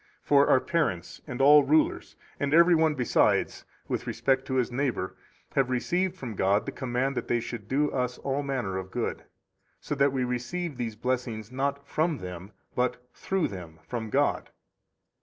For 0.23 0.47
our 0.49 0.59
parents, 0.59 1.21
and 1.27 1.39
all 1.39 1.63
rulers, 1.63 2.15
and 2.39 2.55
every 2.55 2.73
one 2.73 2.95
besides 2.95 3.65
with 3.87 4.07
respect 4.07 4.45
to 4.45 4.55
his 4.55 4.71
neighbor, 4.71 5.15
have 5.53 5.69
received 5.69 6.15
from 6.15 6.33
God 6.33 6.65
the 6.65 6.71
command 6.71 7.15
that 7.15 7.27
they 7.27 7.39
should 7.39 7.67
do 7.67 7.91
us 7.91 8.17
all 8.17 8.41
manner 8.41 8.77
of 8.77 8.89
good, 8.89 9.25
so 9.79 9.93
that 9.93 10.11
we 10.11 10.23
receive 10.23 10.77
these 10.77 10.95
blessings 10.95 11.51
not 11.51 11.85
from 11.85 12.17
them, 12.17 12.51
but, 12.73 12.99
through 13.13 13.47
them, 13.49 13.77
from 13.87 14.09
God. 14.09 14.49